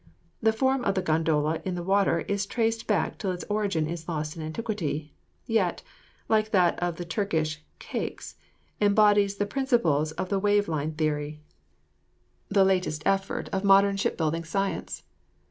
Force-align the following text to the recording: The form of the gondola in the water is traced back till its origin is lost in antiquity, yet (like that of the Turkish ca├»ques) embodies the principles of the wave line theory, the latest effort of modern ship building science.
The 0.41 0.51
form 0.51 0.83
of 0.83 0.95
the 0.95 1.03
gondola 1.03 1.61
in 1.63 1.75
the 1.75 1.83
water 1.83 2.21
is 2.21 2.47
traced 2.47 2.87
back 2.87 3.19
till 3.19 3.31
its 3.31 3.45
origin 3.49 3.85
is 3.85 4.07
lost 4.09 4.35
in 4.35 4.41
antiquity, 4.41 5.13
yet 5.45 5.83
(like 6.27 6.49
that 6.49 6.79
of 6.79 6.95
the 6.95 7.05
Turkish 7.05 7.61
ca├»ques) 7.79 8.33
embodies 8.81 9.35
the 9.35 9.45
principles 9.45 10.11
of 10.13 10.29
the 10.29 10.39
wave 10.39 10.67
line 10.67 10.93
theory, 10.95 11.39
the 12.49 12.65
latest 12.65 13.03
effort 13.05 13.47
of 13.49 13.63
modern 13.63 13.95
ship 13.95 14.17
building 14.17 14.43
science. 14.43 15.03